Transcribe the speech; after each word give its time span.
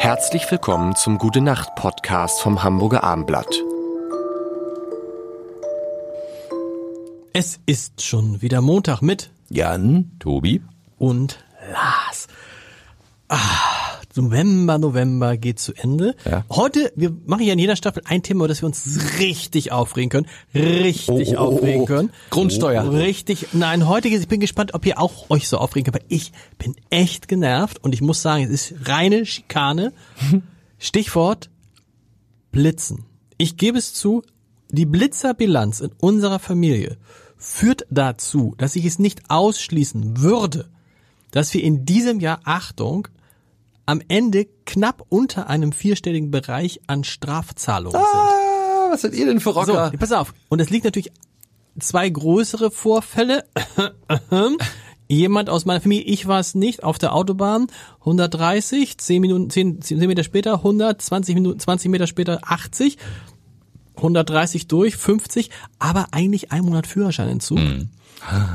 Herzlich 0.00 0.48
willkommen 0.50 0.94
zum 0.94 1.18
Gute 1.18 1.40
Nacht 1.40 1.74
Podcast 1.74 2.40
vom 2.40 2.62
Hamburger 2.62 3.02
Armblatt. 3.02 3.52
Es 7.32 7.58
ist 7.66 8.02
schon 8.02 8.40
wieder 8.40 8.60
Montag 8.60 9.02
mit 9.02 9.32
Jan, 9.48 10.12
Tobi. 10.20 10.62
und 10.98 11.44
Lars. 11.72 12.28
Ah, 13.28 13.36
November, 14.18 14.78
November 14.78 15.36
geht 15.36 15.58
zu 15.58 15.72
Ende. 15.74 16.14
Ja. 16.28 16.44
Heute, 16.50 16.92
wir 16.96 17.14
machen 17.26 17.44
ja 17.44 17.52
in 17.52 17.58
jeder 17.58 17.76
Staffel 17.76 18.02
ein 18.04 18.22
Thema, 18.22 18.40
über 18.40 18.48
das 18.48 18.62
wir 18.62 18.66
uns 18.66 18.98
richtig 19.18 19.72
aufregen 19.72 20.10
können. 20.10 20.26
Richtig 20.54 21.08
Oh, 21.08 21.40
oh, 21.40 21.44
oh, 21.44 21.54
aufregen 21.54 21.82
oh. 21.82 21.86
können. 21.86 22.10
Grundsteuer. 22.30 22.92
Richtig. 22.92 23.48
Nein, 23.52 23.88
heute, 23.88 24.08
ich 24.08 24.28
bin 24.28 24.40
gespannt, 24.40 24.74
ob 24.74 24.84
ihr 24.86 24.98
auch 25.00 25.30
euch 25.30 25.48
so 25.48 25.58
aufregen 25.58 25.92
könnt, 25.92 26.02
weil 26.02 26.16
ich 26.16 26.32
bin 26.58 26.74
echt 26.90 27.28
genervt 27.28 27.82
und 27.82 27.94
ich 27.94 28.00
muss 28.00 28.20
sagen, 28.22 28.44
es 28.44 28.50
ist 28.50 28.88
reine 28.88 29.24
Schikane. 29.24 29.92
Stichwort 30.78 31.50
Blitzen. 32.52 33.04
Ich 33.36 33.56
gebe 33.56 33.78
es 33.78 33.94
zu, 33.94 34.22
die 34.70 34.86
Blitzerbilanz 34.86 35.80
in 35.80 35.90
unserer 35.98 36.38
Familie 36.38 36.98
führt 37.36 37.86
dazu, 37.88 38.54
dass 38.58 38.76
ich 38.76 38.84
es 38.84 38.98
nicht 38.98 39.30
ausschließen 39.30 40.20
würde, 40.20 40.68
dass 41.30 41.54
wir 41.54 41.62
in 41.62 41.84
diesem 41.84 42.20
Jahr, 42.20 42.40
Achtung, 42.44 43.08
am 43.88 44.02
Ende 44.08 44.46
knapp 44.66 45.02
unter 45.08 45.48
einem 45.48 45.72
vierstelligen 45.72 46.30
Bereich 46.30 46.80
an 46.88 47.04
Strafzahlungen 47.04 47.98
sind. 47.98 48.04
Ah, 48.04 48.88
was 48.90 49.00
seid 49.00 49.14
ihr 49.14 49.24
denn 49.24 49.40
für 49.40 49.54
So, 49.54 49.60
Rocker? 49.60 49.92
pass 49.98 50.12
auf. 50.12 50.34
Und 50.50 50.60
es 50.60 50.68
liegt 50.68 50.84
natürlich 50.84 51.10
zwei 51.80 52.10
größere 52.10 52.70
Vorfälle. 52.70 53.44
Jemand 55.08 55.48
aus 55.48 55.64
meiner 55.64 55.80
Familie, 55.80 56.04
ich 56.04 56.26
war 56.26 56.38
es 56.38 56.54
nicht, 56.54 56.82
auf 56.84 56.98
der 56.98 57.14
Autobahn, 57.14 57.68
130, 58.00 58.98
10 58.98 59.20
Minuten, 59.22 59.48
10, 59.48 59.80
10 59.80 59.98
Meter 60.00 60.22
später, 60.22 60.56
100, 60.56 61.00
20 61.00 61.34
Minuten, 61.34 61.58
20 61.58 61.90
Meter 61.90 62.06
später, 62.06 62.40
80, 62.42 62.98
130 63.96 64.68
durch, 64.68 64.96
50, 64.98 65.48
aber 65.78 66.08
eigentlich 66.10 66.52
ein 66.52 66.62
Monat 66.62 66.86
Führerscheinentzug. 66.86 67.58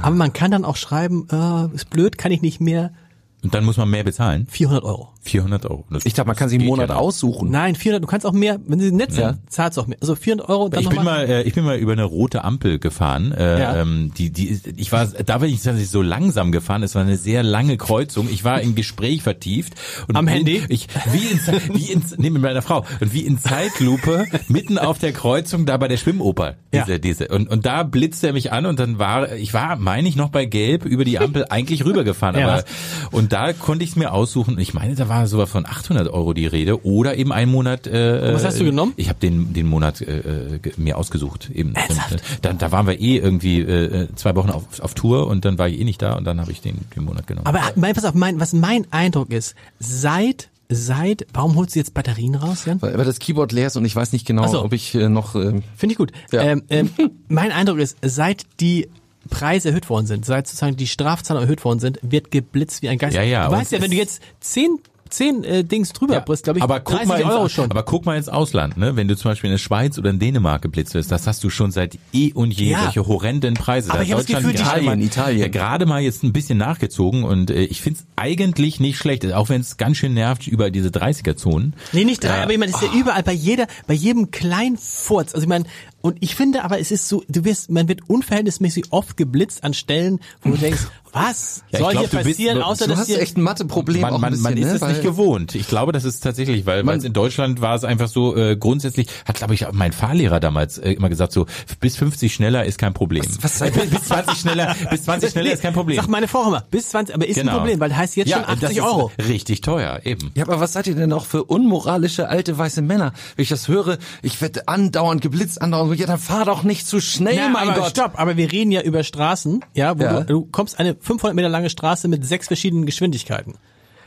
Aber 0.04 0.16
man 0.16 0.32
kann 0.32 0.52
dann 0.52 0.64
auch 0.64 0.76
schreiben, 0.76 1.28
äh, 1.32 1.74
ist 1.74 1.90
blöd, 1.90 2.20
kann 2.20 2.32
ich 2.32 2.44
nicht 2.44 2.62
mehr, 2.62 2.94
Und 3.42 3.56
dann 3.56 3.66
muss 3.66 3.78
man 3.78 3.90
mehr 3.90 4.04
bezahlen. 4.04 4.46
400 4.48 4.84
Euro. 4.84 5.10
400 5.24 5.66
Euro. 5.66 5.86
Das- 5.90 6.06
Ich 6.06 6.14
dachte, 6.14 6.28
man 6.28 6.36
kann 6.36 6.50
sich 6.50 6.60
einen 6.60 6.68
Monat 6.68 6.90
ja 6.90 6.96
aussuchen. 6.96 7.50
Nein, 7.50 7.76
400, 7.76 8.04
du 8.04 8.08
kannst 8.08 8.26
auch 8.26 8.34
mehr, 8.34 8.60
wenn 8.68 8.80
sie 8.80 8.92
nett 8.92 9.12
sind, 9.12 9.22
Ja. 9.24 9.36
zahlst 9.50 9.78
du 9.78 9.82
auch 9.82 9.88
mehr. 9.88 9.98
Also 10.02 10.16
400 10.16 10.50
Euro, 10.50 10.70
dann 10.70 10.82
Ich 10.82 10.90
bin 10.90 11.04
mal, 11.04 11.26
äh, 11.30 11.44
ich 11.44 11.54
bin 11.54 11.64
mal 11.64 11.78
über 11.78 11.94
eine 11.94 12.04
rote 12.04 12.44
Ampel 12.44 12.78
gefahren. 12.80 13.32
Äh, 13.32 13.60
Ja. 13.60 13.76
ähm, 13.82 14.12
die, 14.18 14.30
die, 14.32 14.60
ich 14.78 14.92
war, 14.92 15.06
da 15.08 15.38
bin 15.40 15.50
ich 15.50 15.56
tatsächlich 15.62 15.90
so 15.90 16.02
langsam 16.02 16.52
gefahren. 16.52 16.84
Es 16.84 16.94
war 16.96 17.02
eine 17.04 17.18
sehr 17.18 17.42
lange 17.44 17.78
Kreuzung. 17.78 18.28
Ich 18.32 18.44
war 18.44 18.62
im 18.62 18.76
Gespräch 18.76 19.22
vertieft. 19.24 19.74
Und 20.08 20.16
Am 20.16 20.26
bin, 20.26 20.34
Handy? 20.36 20.62
Ich 20.70 20.88
wie 21.12 21.18
in, 21.28 21.40
wie 21.76 21.92
in, 21.92 22.04
nee, 22.18 22.30
mit 22.30 22.42
meiner 22.42 22.62
Frau 22.62 22.86
und 23.00 23.14
wie 23.14 23.22
in 23.22 23.38
Zeitlupe 23.40 24.26
mitten 24.50 24.78
auf 24.78 25.00
der 25.00 25.14
Kreuzung 25.14 25.66
da 25.66 25.78
bei 25.78 25.88
der 25.88 25.98
Schwimmoper. 25.98 26.56
Diese, 26.74 26.92
Ja. 26.94 26.98
diese 26.98 27.28
und 27.30 27.50
und 27.50 27.66
da 27.66 27.84
blitzte 27.84 28.28
er 28.28 28.34
mich 28.34 28.52
an 28.52 28.66
und 28.66 28.80
dann 28.80 29.00
war, 29.00 29.32
ich 29.34 29.54
war, 29.54 29.78
meine 29.78 30.08
ich 30.10 30.16
noch 30.16 30.30
bei 30.30 30.46
Gelb 30.46 30.86
über 30.86 31.06
die 31.06 31.20
Ampel 31.20 31.46
eigentlich 31.50 31.86
rübergefahren. 31.86 32.40
Ja. 32.40 32.48
Aber 32.48 32.64
und 33.12 33.32
da 33.32 33.54
konnte 33.54 33.84
ich 33.84 33.92
es 33.92 33.96
mir 33.96 34.12
aussuchen. 34.12 34.58
Ich 34.60 34.74
meine, 34.74 34.96
da 34.96 35.08
war 35.10 35.13
sogar 35.28 35.48
von 35.48 35.66
800 35.66 36.08
Euro 36.08 36.34
die 36.34 36.48
Rede 36.48 36.86
oder 36.86 37.16
eben 37.18 37.32
ein 37.32 37.50
Monat. 37.50 37.88
Äh, 37.88 38.28
Und 38.28 38.34
was 38.36 38.46
hast 38.46 38.60
du 38.60 38.66
genommen? 38.66 38.94
Ich 38.98 39.10
habe 39.10 39.20
den 39.20 39.54
den 39.54 39.68
Monat 39.68 40.02
äh, 40.02 40.60
mir 40.78 40.98
ausgesucht 40.98 41.50
eben. 41.54 41.76
Ernsthaft? 41.76 42.12
Und, 42.12 42.20
äh, 42.20 42.38
da, 42.42 42.54
da 42.54 42.72
waren 42.72 42.88
wir 42.88 43.00
eh 43.00 43.18
irgendwie 43.18 43.62
äh, 43.62 44.08
zwei 44.16 44.36
Wochen 44.36 44.50
auf, 44.50 44.80
auf 44.80 44.94
Tour 44.94 45.28
und 45.28 45.46
dann 45.46 45.58
war 45.58 45.68
ich 45.68 45.80
eh 45.80 45.84
nicht 45.84 46.02
da 46.02 46.14
und 46.14 46.26
dann 46.26 46.40
habe 46.42 46.52
ich 46.52 46.62
den 46.62 46.78
den 46.96 47.04
Monat 47.04 47.28
genommen. 47.28 47.48
Aber 47.48 47.62
mein, 47.76 47.94
pass 47.94 48.06
auf, 48.06 48.14
mein, 48.14 48.40
was 48.40 48.54
mein 48.54 48.86
Eindruck 48.92 49.32
ist, 49.32 49.56
seit, 49.80 50.50
seit, 50.70 51.26
warum 51.34 51.56
holst 51.56 51.76
du 51.76 51.80
jetzt 51.80 51.94
Batterien 51.94 52.36
raus, 52.36 52.66
Jan? 52.66 52.82
Weil, 52.82 52.98
weil 52.98 53.06
das 53.06 53.20
Keyboard 53.20 53.52
leer 53.52 53.68
ist 53.68 53.78
und 53.78 53.86
ich 53.86 53.96
weiß 53.96 54.14
nicht 54.14 54.26
genau, 54.26 54.48
so. 54.48 54.64
ob 54.64 54.74
ich 54.74 54.96
äh, 54.96 55.10
noch... 55.10 55.36
Äh, 55.36 55.62
Finde 55.76 55.94
ich 55.94 55.98
gut. 55.98 56.12
Ja. 56.32 56.42
Ähm, 56.42 56.64
ähm, 56.70 56.90
mein 57.28 57.52
Eindruck 57.52 57.80
ist, 57.80 57.98
seit 58.02 58.44
die 58.60 58.88
Preise 59.30 59.70
erhöht 59.70 59.90
worden 59.90 60.06
sind, 60.06 60.26
seit 60.26 60.48
sozusagen 60.48 60.76
die 60.76 60.88
Strafzahlen 60.88 61.44
erhöht 61.44 61.64
worden 61.64 61.80
sind, 61.80 62.00
wird 62.02 62.32
geblitzt 62.32 62.82
wie 62.82 62.90
ein 62.90 62.98
Geist. 62.98 63.16
Ja, 63.16 63.24
ja, 63.24 63.48
Du 63.48 63.56
weißt 63.56 63.72
ja, 63.72 63.82
wenn 63.82 63.92
du 63.92 63.98
jetzt 63.98 64.22
zehn, 64.40 64.80
zehn 65.16 65.44
äh, 65.44 65.64
Dings 65.64 65.94
drüber 65.94 66.20
bist, 66.22 66.44
glaube 66.44 66.60
ich, 66.60 66.64
aber 66.64 66.80
guck 66.80 66.96
30 66.98 67.08
mal 67.08 67.22
ins, 67.22 67.30
Euro 67.32 67.50
schon. 67.50 67.72
Aber 67.72 67.84
guck 67.84 68.06
mal 68.06 68.18
ins 68.18 68.30
Ausland, 68.30 68.78
ne? 68.78 68.96
Wenn 68.96 69.08
du 69.08 69.16
zum 69.16 69.32
Beispiel 69.32 69.50
in 69.50 69.54
der 69.54 69.58
Schweiz 69.60 69.98
oder 69.98 70.10
in 70.10 70.20
Dänemark 70.20 70.62
geblitzt 70.62 70.94
wirst, 70.94 71.12
das 71.12 71.28
hast 71.28 71.44
du 71.44 71.50
schon 71.50 71.72
seit 71.72 71.98
eh 72.14 72.32
und 72.34 72.52
je 72.52 72.72
Ja. 72.72 72.84
solche 72.84 73.08
horrenden 73.08 73.54
Preise. 73.56 73.90
Aber 73.90 74.00
Da 74.00 74.04
ich 74.04 74.12
hab 74.12 74.18
das 74.20 74.26
Deutschland 74.28 74.46
Gefühl, 74.54 74.60
Italien, 74.68 74.86
mal, 74.86 75.02
Italien. 75.02 75.40
Ja, 75.42 75.48
gerade 75.48 75.86
mal 75.86 76.02
jetzt 76.02 76.24
ein 76.24 76.34
bisschen 76.34 76.58
nachgezogen 76.58 77.24
und 77.24 77.50
äh, 77.52 77.64
ich 77.64 77.82
find's 77.82 78.06
eigentlich 78.16 78.80
nicht 78.80 78.98
schlecht, 78.98 79.32
auch 79.34 79.50
wenn 79.50 79.62
es 79.62 79.78
ganz 79.78 79.98
schön 79.98 80.14
nervt 80.14 80.48
über 80.48 80.72
diese 80.72 80.90
30er-Zonen. 80.90 81.74
Nee, 81.92 82.04
nicht 82.06 82.24
drei, 82.24 82.38
Ja. 82.38 82.44
aber 82.44 82.52
ich 82.54 82.58
meine, 82.60 82.72
das 82.72 82.82
ist 82.82 82.92
ja 82.94 83.00
überall, 83.00 83.24
bei 83.24 83.34
jeder, 83.34 83.68
bei 83.88 83.94
jedem 83.94 84.32
kleinen 84.32 84.78
Furz. 84.78 85.34
Also 85.34 85.44
ich 85.46 85.50
meine, 85.50 85.66
und 86.02 86.18
ich 86.20 86.36
finde 86.36 86.64
aber, 86.66 86.80
es 86.80 86.92
ist 86.92 87.08
so, 87.08 87.24
du 87.30 87.46
wirst, 87.46 87.70
man 87.72 87.88
wird 87.88 88.10
unverhältnismäßig 88.10 88.86
oft 88.92 89.16
geblitzt 89.16 89.64
an 89.64 89.74
Stellen, 89.74 90.20
wo 90.42 90.50
du 90.52 90.58
denkst, 90.60 90.82
was 91.14 91.64
Ja, 91.72 91.80
ich 91.80 91.80
soll 91.80 91.92
glaub, 91.92 92.10
hier 92.10 92.20
bist- 92.20 92.30
passieren, 92.32 92.58
du 92.58 92.66
außer 92.66 92.86
du 92.86 92.92
dass 92.92 93.00
hast 93.02 93.10
echt 93.10 93.38
ein 93.38 93.42
Matheproblem 93.42 94.02
man, 94.02 94.20
man, 94.20 94.32
bisschen, 94.32 94.44
man 94.44 94.58
ist 94.58 94.66
ne? 94.68 94.74
es 94.76 94.82
Weil- 94.82 94.90
nicht 94.94 95.04
gewohnt. 95.04 95.56
Ich 95.56 95.68
glaube, 95.68 95.92
das 95.92 96.04
ist 96.06 96.22
tatsächlich, 96.22 96.66
weil 96.66 96.88
es 96.90 97.04
in 97.04 97.14
Deutschland 97.14 97.62
war 97.62 97.76
es 97.76 97.84
einfach 97.84 98.08
so 98.08 98.36
äh, 98.36 98.56
grundsätzlich, 98.58 99.08
hat 99.28 99.36
glaube 99.36 99.54
ich 99.54 99.66
auch 99.66 99.72
mein 99.74 99.92
Fahrlehrer 99.94 100.40
damals 100.40 100.78
äh, 100.78 100.92
immer 100.94 101.10
gesagt 101.10 101.32
so 101.32 101.46
bis 101.80 101.96
50 101.98 102.34
schneller 102.34 102.66
ist 102.66 102.78
kein 102.78 102.94
Problem. 102.94 103.24
was 103.42 103.60
seid 103.60 103.74
bis, 103.80 103.90
bis 103.90 104.04
20 104.06 104.38
schneller, 104.38 104.76
bis 104.90 105.04
20 105.04 105.32
schneller 105.32 105.52
ist 105.54 105.62
kein 105.62 105.74
Problem. 105.74 105.98
Sag 105.98 106.08
meine 106.10 106.28
Frau 106.28 106.48
immer, 106.48 106.64
bis 106.72 106.90
20, 106.90 107.14
aber 107.16 107.28
ist 107.28 107.40
ein 107.40 107.48
Problem, 107.48 107.80
weil 107.80 107.90
das 107.90 107.98
heißt 108.00 108.16
jetzt 108.16 108.30
ja, 108.30 108.38
schon 108.38 108.46
80 108.46 108.60
das 108.62 108.72
ist 108.72 108.82
Euro. 108.82 109.12
Richtig 109.28 109.62
teuer, 109.62 110.02
eben. 110.04 110.32
Ja, 110.36 110.44
aber 110.46 110.60
was 110.60 110.74
seid 110.74 110.88
ihr 110.88 110.96
denn 110.96 111.14
auch 111.14 111.26
für 111.26 111.44
unmoralische 111.44 112.28
alte 112.30 112.58
weiße 112.58 112.82
Männer? 112.82 113.14
Wenn 113.36 113.44
ich 113.44 113.50
das 113.50 113.68
höre, 113.68 113.98
ich 114.22 114.42
werde 114.42 114.68
andauernd 114.68 115.22
geblitzt, 115.22 115.62
andauernd, 115.62 116.00
ja, 116.00 116.08
dann 116.08 116.20
fahr 116.20 116.46
doch 116.46 116.64
nicht 116.64 116.88
zu 116.88 117.00
schnell, 117.00 117.36
Ja, 117.36 117.50
mein 117.50 117.70
aber 117.70 117.82
Gott. 117.82 117.90
stopp, 117.92 118.14
aber 118.20 118.38
wir 118.38 118.52
reden 118.52 118.72
ja 118.72 118.82
über 118.82 119.04
Straßen, 119.04 119.64
ja, 119.74 119.98
wo 120.00 120.04
Ja. 120.04 120.22
Du, 120.22 120.34
du 120.42 120.46
kommst 120.52 120.80
eine 120.80 120.96
500 121.04 121.36
Meter 121.36 121.50
lange 121.50 121.70
Straße 121.70 122.08
mit 122.08 122.26
sechs 122.26 122.48
verschiedenen 122.48 122.86
Geschwindigkeiten. 122.86 123.56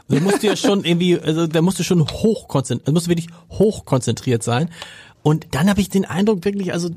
Da 0.09 0.21
musst 0.21 0.43
du 0.43 0.47
ja 0.47 0.57
schon 0.57 0.85
irgendwie, 0.85 1.19
also 1.19 1.47
da 1.47 1.63
musst 1.63 1.79
du 1.79 1.83
schon 1.83 2.07
hoch 2.07 2.49
konzentriert, 2.49 2.93
musst 2.95 3.07
du 3.07 3.11
wirklich 3.11 3.29
hoch 3.51 3.85
konzentriert 3.85 4.43
sein. 4.43 4.71
Und 5.23 5.49
dann 5.51 5.69
habe 5.69 5.81
ich 5.81 5.89
den 5.89 6.05
Eindruck 6.05 6.45
wirklich, 6.45 6.73
also 6.73 6.89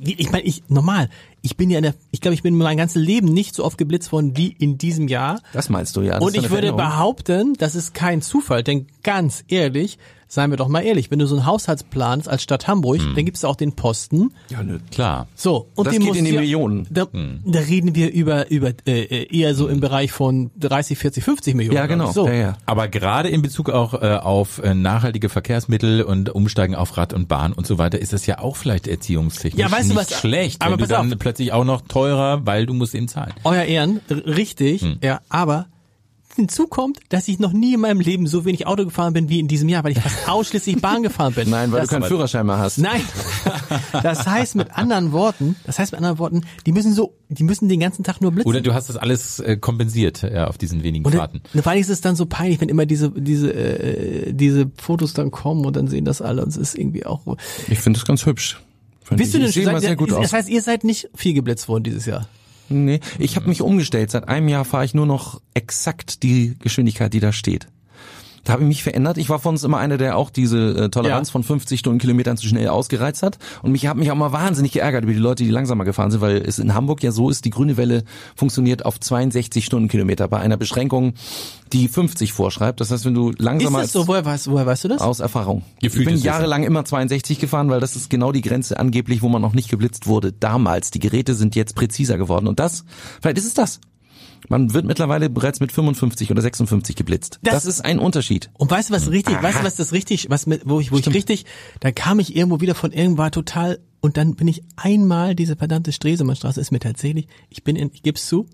ich 0.00 0.32
meine, 0.32 0.44
ich 0.44 0.62
normal, 0.68 1.10
ich 1.42 1.58
bin 1.58 1.68
ja 1.68 1.76
in 1.76 1.82
der, 1.82 1.94
ich 2.12 2.22
glaube, 2.22 2.34
ich 2.34 2.42
bin 2.42 2.56
mein 2.56 2.78
ganzes 2.78 3.02
Leben 3.02 3.28
nicht 3.28 3.54
so 3.54 3.62
oft 3.62 3.76
geblitzt 3.76 4.10
worden 4.10 4.38
wie 4.38 4.56
in 4.58 4.78
diesem 4.78 5.06
Jahr. 5.06 5.42
Das 5.52 5.68
meinst 5.68 5.94
du 5.96 6.00
ja. 6.00 6.18
Und 6.18 6.34
ich 6.34 6.48
würde 6.48 6.72
behaupten, 6.72 7.52
das 7.58 7.74
ist 7.74 7.92
kein 7.92 8.22
Zufall, 8.22 8.62
denn 8.62 8.86
ganz 9.04 9.44
ehrlich, 9.46 9.98
seien 10.26 10.50
wir 10.50 10.56
doch 10.56 10.66
mal 10.66 10.80
ehrlich, 10.80 11.12
wenn 11.12 11.20
du 11.20 11.26
so 11.26 11.36
einen 11.36 11.46
Haushalt 11.46 11.88
planst 11.90 12.28
als 12.28 12.42
Stadt 12.42 12.66
Hamburg, 12.66 12.98
dann 13.14 13.24
gibt's 13.24 13.44
auch 13.44 13.54
den 13.54 13.76
Posten, 13.76 14.32
Ja, 14.48 14.64
nö. 14.64 14.80
Klar. 14.90 15.28
so, 15.36 15.68
und 15.76 15.86
Das 15.86 15.94
den 15.94 16.02
geht 16.02 16.16
in 16.16 16.24
die 16.24 16.32
Millionen. 16.32 16.88
Da, 16.90 17.06
da 17.44 17.58
reden 17.60 17.94
wir 17.94 18.10
über 18.12 18.50
über 18.50 18.72
äh, 18.86 19.26
eher 19.32 19.54
so 19.54 19.68
im 19.68 19.78
Bereich 19.78 20.10
von 20.10 20.50
30, 20.58 20.98
40, 20.98 21.22
50 21.22 21.54
Millionen. 21.54 21.76
Ja, 21.76 21.86
genau. 21.86 22.10
So. 22.10 22.26
Ja, 22.26 22.34
ja. 22.34 22.56
Aber 22.66 22.88
gerade 22.88 23.28
in 23.28 23.42
Bezug 23.42 23.70
auch 23.70 23.94
äh, 23.94 24.16
auf 24.16 24.58
äh, 24.60 24.74
nachhaltige 24.74 25.28
Verkehrsmittel 25.28 26.02
und 26.02 26.30
Umsteigen 26.30 26.74
auf 26.74 26.96
Rad 26.96 27.12
und 27.12 27.28
Bahn 27.28 27.52
und 27.52 27.64
so 27.66 27.78
weiter 27.78 28.00
ist 28.00 28.12
das 28.12 28.26
ja 28.26 28.40
auch 28.40 28.56
vielleicht 28.56 28.88
erziehungstechnisch 28.88 29.60
Ja, 29.60 29.70
weißt 29.70 29.90
du 29.90 29.94
nicht 29.94 30.10
was? 30.10 30.18
schlecht, 30.18 30.62
Aber 30.62 30.72
wenn 30.72 30.78
du 30.80 30.86
dann 30.88 31.12
auf. 31.12 31.18
plötzlich 31.20 31.52
auch 31.52 31.64
noch 31.64 31.82
teurer, 31.82 32.44
weil 32.44 32.66
du 32.66 32.74
musst 32.74 32.96
eben 32.96 33.06
zahlen. 33.06 33.34
Euer 33.44 33.62
Ehren, 33.64 34.00
richtig, 34.10 34.82
Hm. 34.82 34.96
ja, 35.00 35.20
aber 35.28 35.66
hinzu 36.36 36.66
kommt, 36.66 36.98
dass 37.08 37.28
ich 37.28 37.38
noch 37.38 37.52
nie 37.52 37.74
in 37.74 37.80
meinem 37.80 38.00
Leben 38.00 38.26
so 38.26 38.44
wenig 38.44 38.66
Auto 38.66 38.84
gefahren 38.84 39.12
bin 39.12 39.28
wie 39.28 39.40
in 39.40 39.48
diesem 39.48 39.68
Jahr, 39.68 39.84
weil 39.84 39.92
ich 39.92 40.00
fast 40.00 40.28
ausschließlich 40.28 40.80
Bahn 40.80 41.02
gefahren 41.02 41.32
bin. 41.34 41.50
Nein, 41.50 41.72
weil 41.72 41.80
das, 41.80 41.88
du 41.90 41.96
keinen 41.96 42.08
Führerschein 42.08 42.46
mehr 42.46 42.58
hast. 42.58 42.78
Nein. 42.78 43.00
Das 44.02 44.26
heißt 44.26 44.56
mit 44.56 44.76
anderen 44.76 45.12
Worten, 45.12 45.56
das 45.64 45.78
heißt 45.78 45.92
mit 45.92 45.98
anderen 45.98 46.18
Worten, 46.18 46.42
die 46.66 46.72
müssen 46.72 46.92
so, 46.92 47.14
die 47.28 47.44
müssen 47.44 47.68
den 47.68 47.80
ganzen 47.80 48.02
Tag 48.02 48.20
nur 48.20 48.32
blitzen. 48.32 48.48
Oder 48.48 48.60
du 48.60 48.74
hast 48.74 48.88
das 48.88 48.96
alles 48.96 49.38
äh, 49.40 49.56
kompensiert 49.56 50.22
ja, 50.22 50.46
auf 50.48 50.58
diesen 50.58 50.82
wenigen 50.82 51.04
Und 51.04 51.14
Fahrten. 51.14 51.40
vor 51.54 51.66
allem 51.72 51.80
ist 51.80 51.90
es 51.90 52.00
dann 52.00 52.16
so 52.16 52.26
peinlich, 52.26 52.60
wenn 52.60 52.68
immer 52.68 52.86
diese 52.86 53.10
diese 53.10 53.52
äh, 53.52 54.32
diese 54.32 54.70
Fotos 54.76 55.14
dann 55.14 55.30
kommen 55.30 55.64
und 55.64 55.76
dann 55.76 55.88
sehen 55.88 56.04
das 56.04 56.20
alle 56.22 56.42
und 56.42 56.48
es 56.48 56.56
ist 56.56 56.76
irgendwie 56.76 57.06
auch. 57.06 57.20
Ich 57.68 57.78
finde 57.78 57.98
das 57.98 58.06
ganz 58.06 58.26
hübsch. 58.26 58.60
Bist 59.10 59.34
du 59.34 59.38
denn 59.38 59.96
gut 59.96 60.10
Das 60.10 60.18
aus. 60.18 60.32
heißt, 60.32 60.48
ihr 60.48 60.62
seid 60.62 60.84
nicht 60.84 61.08
viel 61.14 61.34
geblitzt 61.34 61.68
worden 61.68 61.84
dieses 61.84 62.06
Jahr. 62.06 62.26
Nee, 62.68 63.00
ich 63.18 63.36
habe 63.36 63.48
mich 63.48 63.62
umgestellt. 63.62 64.10
Seit 64.10 64.28
einem 64.28 64.48
Jahr 64.48 64.64
fahre 64.64 64.84
ich 64.84 64.94
nur 64.94 65.06
noch 65.06 65.40
exakt 65.52 66.22
die 66.22 66.56
Geschwindigkeit, 66.60 67.12
die 67.12 67.20
da 67.20 67.32
steht. 67.32 67.68
Da 68.44 68.52
habe 68.52 68.62
ich 68.62 68.68
mich 68.68 68.82
verändert. 68.82 69.18
Ich 69.18 69.28
war 69.30 69.38
von 69.38 69.54
uns 69.54 69.64
immer 69.64 69.78
einer, 69.78 69.96
der 69.96 70.16
auch 70.16 70.30
diese 70.30 70.84
äh, 70.84 70.88
Toleranz 70.90 71.28
Ja. 71.28 71.32
von 71.32 71.42
50 71.42 71.80
Stundenkilometern 71.80 72.36
zu 72.36 72.46
schnell 72.46 72.68
ausgereizt 72.68 73.22
hat. 73.22 73.38
Und 73.62 73.72
mich 73.72 73.86
habe 73.86 73.98
mich 73.98 74.10
auch 74.10 74.16
mal 74.16 74.32
wahnsinnig 74.32 74.72
geärgert 74.72 75.04
über 75.04 75.12
die 75.12 75.18
Leute, 75.18 75.44
die 75.44 75.50
langsamer 75.50 75.84
gefahren 75.84 76.10
sind, 76.10 76.20
weil 76.20 76.36
es 76.36 76.58
in 76.58 76.74
Hamburg 76.74 77.02
ja 77.02 77.10
so 77.10 77.30
ist, 77.30 77.44
die 77.44 77.50
grüne 77.50 77.76
Welle 77.76 78.04
funktioniert 78.36 78.84
auf 78.84 79.00
62 79.00 79.64
Stundenkilometer 79.64 80.28
bei 80.28 80.38
einer 80.38 80.56
Beschränkung, 80.56 81.14
die 81.72 81.88
50 81.88 82.32
vorschreibt. 82.32 82.80
Das 82.80 82.90
heißt, 82.90 83.04
wenn 83.04 83.14
du 83.14 83.30
Ist 83.30 83.40
langsamer 83.40 83.80
das 83.80 83.92
so? 83.92 84.06
Woher 84.06 84.24
weißt, 84.24 84.50
woher 84.50 84.66
weißt 84.66 84.84
du 84.84 84.88
das? 84.88 85.00
aus 85.00 85.20
Erfahrung. 85.20 85.62
Gefühlt 85.80 86.02
ich 86.02 86.06
bin 86.06 86.14
ist 86.16 86.24
jahrelang 86.24 86.62
immer 86.64 86.84
62 86.84 87.38
gefahren, 87.38 87.70
weil 87.70 87.80
das 87.80 87.96
ist 87.96 88.10
genau 88.10 88.30
die 88.32 88.42
Grenze 88.42 88.78
angeblich, 88.78 89.22
wo 89.22 89.28
man 89.28 89.40
noch 89.42 89.54
nicht 89.54 89.70
geblitzt 89.70 90.06
wurde. 90.06 90.32
Damals. 90.32 90.90
Die 90.90 90.98
Geräte 91.00 91.34
sind 91.34 91.54
jetzt 91.56 91.74
präziser 91.74 92.18
geworden. 92.18 92.46
Und 92.46 92.60
das, 92.60 92.84
vielleicht 93.22 93.38
ist 93.38 93.46
es 93.46 93.54
das. 93.54 93.80
Man 94.48 94.74
wird 94.74 94.84
mittlerweile 94.84 95.30
bereits 95.30 95.60
mit 95.60 95.72
55 95.72 96.30
oder 96.30 96.42
56 96.42 96.96
geblitzt. 96.96 97.38
Das, 97.42 97.54
Das- 97.54 97.64
ist 97.66 97.84
ein 97.84 97.98
Unterschied. 97.98 98.50
Und 98.54 98.70
weißt 98.70 98.90
du, 98.90 98.94
was 98.94 99.10
richtig, 99.10 99.42
weißt 99.42 99.60
du, 99.60 99.64
was 99.64 99.76
das 99.76 99.92
richtig, 99.92 100.28
was 100.30 100.46
mit, 100.46 100.62
wo 100.66 100.80
ich, 100.80 100.92
wo 100.92 100.96
ich 100.98 101.06
richtig, 101.12 101.46
da 101.80 101.92
kam 101.92 102.18
ich 102.20 102.36
irgendwo 102.36 102.60
wieder 102.60 102.74
von 102.74 102.92
irgendwo 102.92 103.28
total, 103.30 103.78
und 104.00 104.16
dann 104.18 104.34
bin 104.34 104.46
ich 104.48 104.62
einmal, 104.76 105.34
diese 105.34 105.56
verdammte 105.56 105.92
Stresemannstraße 105.92 106.60
ist 106.60 106.72
mir 106.72 106.78
tatsächlich, 106.80 107.26
ich 107.48 107.64
bin 107.64 107.74
in, 107.76 107.90
ich 107.94 108.02
geb's 108.02 108.26
zu, 108.26 108.46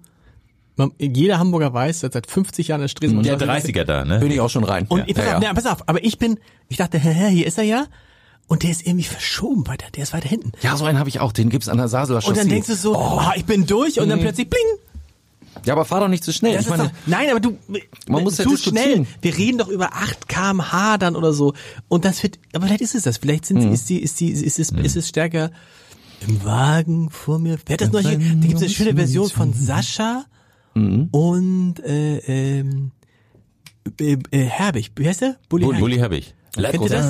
man, 0.76 0.92
jeder 0.98 1.38
Hamburger 1.40 1.74
weiß, 1.74 2.00
dass 2.00 2.12
seit 2.12 2.30
50 2.30 2.68
Jahren 2.68 2.78
der 2.80 2.84
Der 2.86 2.88
Stresemannstraße. 2.88 3.68
30er 3.68 3.84
da, 3.84 4.04
ne? 4.04 4.20
Bin 4.20 4.30
ich 4.30 4.40
auch 4.40 4.48
schon 4.50 4.64
rein. 4.64 4.86
Und 4.88 5.08
ich, 5.08 5.14
pass, 5.16 5.24
ja, 5.26 5.36
auf, 5.38 5.42
ja. 5.42 5.48
nee, 5.48 5.54
pass 5.54 5.66
auf, 5.66 5.88
aber 5.88 6.04
ich 6.04 6.18
bin, 6.18 6.38
ich 6.68 6.76
dachte, 6.76 6.98
hä, 6.98 7.10
hä, 7.12 7.30
hier 7.30 7.46
ist 7.46 7.58
er 7.58 7.64
ja, 7.64 7.86
und 8.46 8.62
der 8.62 8.70
ist 8.70 8.86
irgendwie 8.86 9.04
verschoben 9.04 9.66
weiter, 9.66 9.86
der 9.94 10.04
ist 10.04 10.12
weiter 10.12 10.28
hinten. 10.28 10.52
ja, 10.62 10.76
so 10.76 10.84
einen 10.84 10.98
habe 10.98 11.08
ich 11.08 11.20
auch. 11.20 11.32
Den 11.32 11.50
gibt's 11.50 11.68
an 11.68 11.76
der 11.78 11.88
Saseler 11.88 12.18
Und 12.18 12.22
Chaussee. 12.24 12.38
dann 12.40 12.48
denkst 12.48 12.68
du 12.68 12.74
so, 12.76 12.96
ah, 12.96 13.32
ich 13.36 13.44
bin 13.44 13.66
durch, 13.66 14.00
und 14.00 14.08
dann 14.08 14.20
plötzlich, 14.20 14.48
bling, 14.48 14.62
ja, 15.66 15.72
aber 15.74 15.84
fahr 15.84 16.00
doch 16.00 16.08
nicht 16.08 16.24
zu 16.24 16.32
schnell. 16.32 16.54
Das 16.54 16.64
ich 16.64 16.70
meine, 16.70 16.84
doch, 16.84 16.90
nein, 17.06 17.28
aber 17.30 17.40
du, 17.40 17.58
Man 18.08 18.22
muss 18.22 18.38
ja 18.38 18.44
zu 18.44 18.50
diskutieren. 18.50 19.04
schnell. 19.04 19.06
Wir 19.22 19.36
reden 19.36 19.58
doch 19.58 19.68
über 19.68 19.94
8 19.94 20.28
kmh 20.28 20.98
dann 20.98 21.16
oder 21.16 21.32
so. 21.32 21.54
Und 21.88 22.04
das 22.04 22.22
wird, 22.22 22.38
aber 22.54 22.66
vielleicht 22.66 22.80
ist 22.82 22.94
es 22.94 23.02
das. 23.02 23.18
Vielleicht 23.18 23.46
sind, 23.46 23.64
Mhm. 23.64 23.72
ist 23.72 23.88
die, 23.88 23.98
ist 23.98 24.20
die, 24.20 24.30
ist 24.30 24.58
es, 24.58 24.70
ist 24.70 24.96
es 24.96 25.08
stärker 25.08 25.50
im 26.26 26.44
Wagen 26.44 27.10
vor 27.10 27.38
mir. 27.38 27.58
Wer 27.66 27.74
hat 27.74 27.80
das 27.80 27.92
noch 27.92 28.00
hier? 28.00 28.18
Da 28.18 28.24
gibt 28.46 28.54
es 28.54 28.62
eine 28.62 28.70
schöne 28.70 28.94
Version 28.94 29.28
von 29.28 29.52
Sascha 29.52 30.24
Mhm. 30.74 31.08
und, 31.10 31.74
äh, 31.80 32.18
ähm, 32.60 32.92
äh, 33.98 34.16
Herbig. 34.32 34.92
Wie 34.96 35.08
heißt 35.08 35.22
der? 35.22 35.36
Bulli, 35.48 35.64
Bulli, 35.66 35.96
Herbig. 35.96 36.26
Bulli 36.26 36.34
ich. 36.56 36.62
Kennt 36.62 36.84
ihr 36.84 36.88
das? 36.88 37.06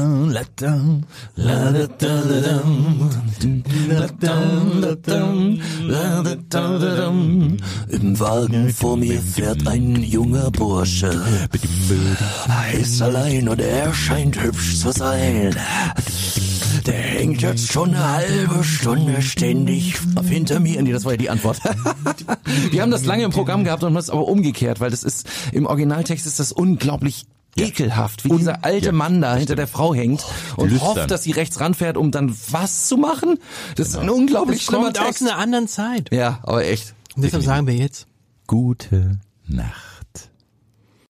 Im 7.89 8.21
Wagen 8.21 8.71
vor 8.71 8.97
mir 8.97 9.21
fährt 9.21 9.67
ein 9.67 10.03
junger 10.03 10.51
Bursche. 10.51 11.11
Er 12.49 12.79
ist 12.79 13.03
allein 13.03 13.49
und 13.49 13.61
er 13.61 13.95
scheint 13.95 14.43
hübsch 14.43 14.79
zu 14.81 14.93
sein. 14.93 15.55
Der 16.87 16.95
hängt 16.95 17.43
jetzt 17.43 17.71
schon 17.73 17.95
eine 17.95 18.13
halbe 18.13 18.65
Stunde 18.65 19.21
ständig 19.23 19.95
hinter 20.25 20.61
mir. 20.61 20.81
Nee, 20.83 20.93
das 20.93 21.05
war 21.05 21.13
ja 21.13 21.19
die 21.19 21.31
Antwort. 21.31 21.61
Wir 22.71 22.83
haben 22.83 22.91
das 22.91 23.05
lange 23.05 23.25
im 23.25 23.31
Programm 23.31 23.65
gehabt 23.65 23.83
und 23.83 23.89
haben 23.89 23.95
das 23.95 24.11
aber 24.11 24.27
umgekehrt, 24.27 24.81
weil 24.81 24.91
das 24.91 25.03
ist, 25.03 25.29
im 25.53 25.67
Originaltext 25.67 26.27
ist 26.27 26.41
das 26.41 26.53
unglaublich 26.53 27.27
ekelhaft, 27.57 28.25
wie 28.25 28.29
dieser 28.31 28.65
alte 28.65 28.87
Ja, 28.87 28.93
Mann 28.93 29.21
da 29.21 29.35
hinter 29.35 29.57
der 29.57 29.67
Frau 29.67 29.95
hängt 29.95 30.25
und 30.57 30.71
Lüstern. 30.71 30.89
hofft, 30.89 31.11
dass 31.11 31.23
sie 31.25 31.33
rechts 31.33 31.61
ranfährt, 31.61 31.97
um 31.97 32.11
dann 32.11 32.35
was 32.51 32.87
zu 32.87 32.97
machen. 32.97 33.39
Das 33.77 33.89
ist 33.89 33.97
ein 33.97 34.09
unglaublich 34.11 34.59
Das 34.61 34.67
schlimmer 34.67 34.85
kommt 34.85 34.99
aus 35.01 35.05
Text. 35.07 35.23
einer 35.23 35.37
anderen 35.39 35.69
Zeit. 35.69 36.13
Ja, 36.13 36.39
aber 36.43 36.65
echt. 36.65 36.95
Und 37.17 37.23
deshalb 37.23 37.43
sagen 37.43 37.67
wir 37.67 37.75
jetzt, 37.75 38.07
Gute 38.47 39.19
Nacht. 39.47 39.81